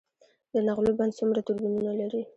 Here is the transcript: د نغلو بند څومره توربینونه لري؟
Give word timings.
د 0.53 0.55
نغلو 0.67 0.91
بند 0.99 1.11
څومره 1.19 1.39
توربینونه 1.47 1.91
لري؟ 2.01 2.21